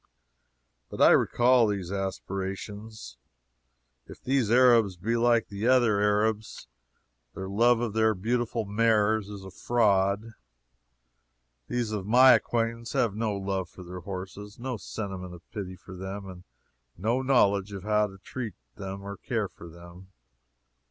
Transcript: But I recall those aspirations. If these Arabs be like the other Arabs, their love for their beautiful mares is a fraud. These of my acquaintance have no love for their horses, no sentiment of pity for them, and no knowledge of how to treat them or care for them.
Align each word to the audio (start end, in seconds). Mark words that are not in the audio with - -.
But 0.89 0.99
I 0.99 1.11
recall 1.11 1.67
those 1.67 1.91
aspirations. 1.91 3.17
If 4.07 4.19
these 4.23 4.49
Arabs 4.49 4.97
be 4.97 5.15
like 5.15 5.47
the 5.49 5.67
other 5.67 5.99
Arabs, 6.01 6.65
their 7.35 7.47
love 7.47 7.77
for 7.77 7.89
their 7.89 8.15
beautiful 8.15 8.65
mares 8.65 9.29
is 9.29 9.43
a 9.45 9.51
fraud. 9.51 10.33
These 11.67 11.91
of 11.91 12.07
my 12.07 12.31
acquaintance 12.31 12.93
have 12.93 13.13
no 13.15 13.35
love 13.37 13.69
for 13.69 13.83
their 13.83 13.99
horses, 13.99 14.57
no 14.57 14.75
sentiment 14.77 15.35
of 15.35 15.47
pity 15.51 15.75
for 15.75 15.95
them, 15.95 16.27
and 16.27 16.43
no 16.97 17.21
knowledge 17.21 17.71
of 17.71 17.83
how 17.83 18.07
to 18.07 18.17
treat 18.17 18.55
them 18.77 19.03
or 19.03 19.17
care 19.17 19.47
for 19.47 19.69
them. 19.69 20.07